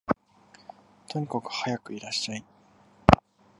[1.09, 2.43] とにかくはやくいらっしゃい